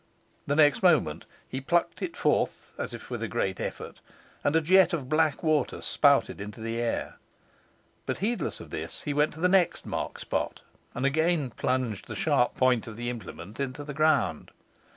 The 0.47 0.55
next 0.55 0.81
moment 0.81 1.25
he 1.47 1.61
plucked 1.61 2.01
it 2.01 2.17
forth, 2.17 2.73
as 2.75 2.91
if 2.95 3.11
with 3.11 3.21
a 3.21 3.27
great 3.27 3.59
effort, 3.59 4.01
and 4.43 4.55
a 4.55 4.59
jet 4.61 4.93
of 4.93 5.07
black 5.09 5.43
water 5.43 5.79
spouted 5.79 6.41
into 6.41 6.59
the 6.59 6.79
air; 6.81 7.19
but, 8.07 8.17
heedless 8.17 8.59
of 8.59 8.71
this, 8.71 9.03
he 9.03 9.13
went 9.13 9.31
to 9.35 9.39
the 9.39 9.47
next 9.47 9.85
marked 9.85 10.21
spot, 10.21 10.61
and 10.95 11.05
again 11.05 11.51
plunged 11.51 12.07
the 12.07 12.15
sharp 12.15 12.55
point 12.57 12.87
of 12.87 12.97
the 12.97 13.11
implement 13.11 13.59
into 13.59 13.83
the 13.83 13.93
ground. 13.93 14.49